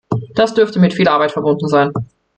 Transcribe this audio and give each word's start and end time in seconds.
Das 0.33 0.55
dürfte 0.55 0.79
mit 0.79 0.95
viel 0.95 1.07
Arbeit 1.07 1.31
verbunden 1.31 1.67
sein. 1.67 1.91